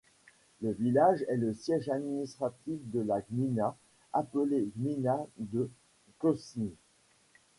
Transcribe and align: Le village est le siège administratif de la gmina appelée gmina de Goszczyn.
Le 0.63 0.71
village 0.71 1.23
est 1.29 1.37
le 1.37 1.53
siège 1.53 1.87
administratif 1.87 2.79
de 2.89 3.01
la 3.01 3.21
gmina 3.21 3.77
appelée 4.13 4.67
gmina 4.75 5.23
de 5.37 5.69
Goszczyn. 6.19 6.69